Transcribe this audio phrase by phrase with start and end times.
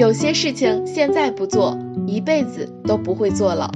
[0.00, 3.70] 有些事情现在不做，一辈子都不会做了。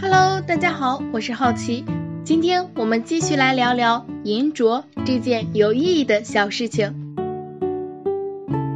[0.00, 1.84] Hello，大家好，我是好奇，
[2.22, 6.94] 今天我们继续来聊聊银镯这件有意义的小事情。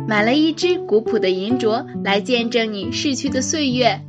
[0.08, 4.00] 买了一只古朴的银镯来见证你逝去的岁月，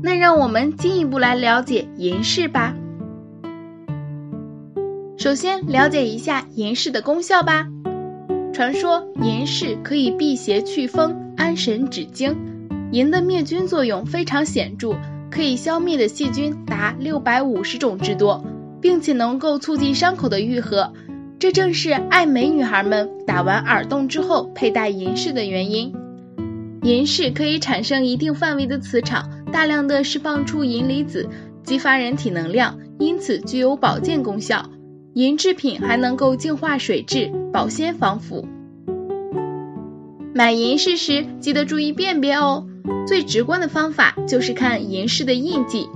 [0.00, 2.76] 那让我们进一步来了解银饰吧。
[5.16, 7.66] 首先了解一下银饰的功效吧。
[8.58, 12.36] 传说银饰可以辟邪祛风、安神止惊，
[12.90, 14.96] 银的灭菌作用非常显著，
[15.30, 18.44] 可以消灭的细菌达六百五十种之多，
[18.80, 20.92] 并且能够促进伤口的愈合。
[21.38, 25.94] 这正是爱美女孩们打完耳洞之后佩戴银饰的原因。
[26.82, 31.28] 银饰可以产生一定范围的磁场，大量的释放出银离子，
[31.62, 34.68] 激发人体能量，因此具有保健功效。
[35.14, 38.46] 银制品还能够净化水质，保鲜防腐。
[40.34, 42.66] 买银饰时记得注意辨别哦。
[43.06, 45.88] 最直观的方法就是看银饰的印记，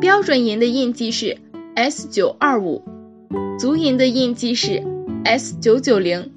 [0.00, 1.38] 标准银的印记是
[1.74, 2.82] S 九二五，
[3.58, 4.82] 足银的印记是
[5.24, 6.32] S 九九零。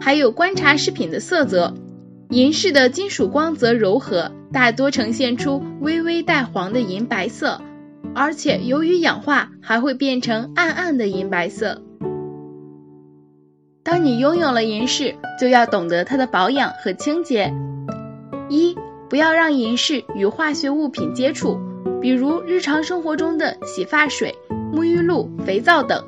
[0.00, 1.74] 还有观察饰品的色泽，
[2.28, 7.60] 银饰的金属光泽柔和，大多呈现出微微带黄的银白色。
[8.14, 11.82] 而且由于氧化，还会变成暗暗的银白色。
[13.82, 17.52] 当你拥有了银饰，就要懂得它的保养和清洁。
[18.48, 18.76] 一，
[19.08, 21.58] 不要让银饰与化学物品接触，
[22.00, 24.34] 比如日常生活中的洗发水、
[24.72, 26.04] 沐浴露、肥皂等。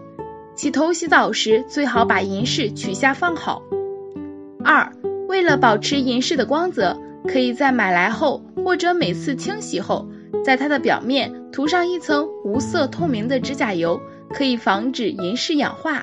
[0.54, 3.62] 洗头洗澡时，最好把银饰取下放好。
[4.64, 4.92] 二，
[5.28, 10.08] 为了保持银饰的光泽，可以在买来后或者每次清洗后。
[10.44, 14.00] 在它的表面涂上一层无色透明的指甲油，
[14.30, 16.02] 可以防止银饰氧化。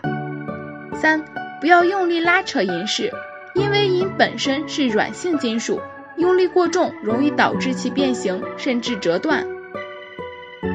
[0.94, 1.25] 三，
[1.59, 3.11] 不要用力拉扯银饰，
[3.56, 5.81] 因为银本身是软性金属，
[6.17, 9.47] 用力过重容易导致其变形甚至折断。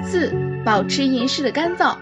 [0.03, 0.32] 四，
[0.65, 1.97] 保持银饰的干燥，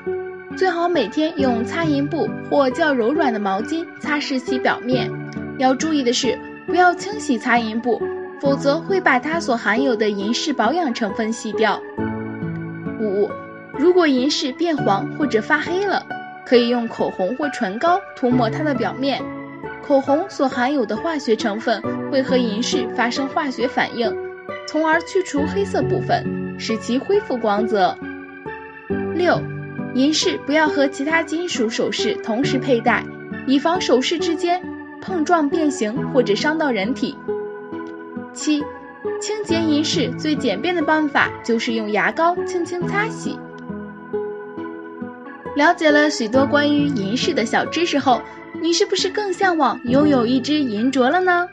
[0.56, 5.10] 最好每天用擦银布或较柔软的毛巾擦拭其表面。
[5.58, 8.00] 要注意的是，不要清洗擦银布。
[8.40, 11.80] 否则会把它所含有的银饰保养成分洗掉。
[13.78, 16.04] 如果银饰变黄或者发黑了，
[16.44, 19.22] 可以用口红或唇膏涂抹它的表面。
[19.82, 24.14] 口红所含有的化学成分会和银饰发生化学反应，
[24.68, 27.96] 从而去除黑色部分，使其恢复光泽。
[29.14, 29.40] 六，
[29.94, 33.04] 银饰不要和其他金属首饰同时佩戴，
[33.46, 34.62] 以防首饰之间
[35.00, 37.16] 碰撞变形或者伤到人体。
[38.32, 38.62] 七，
[39.20, 43.38] 清洁银饰最简便的办法就是用牙膏轻轻擦洗。
[45.54, 48.20] 了解了许多关于银饰的小知识后，
[48.62, 51.46] 你是不是更向往拥有一只银镯了呢？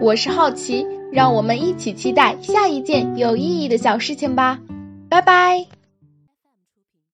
[0.00, 4.58] 我是好奇，让我们一起期待下一件有意义的小事情吧。
[5.08, 5.81] 拜拜。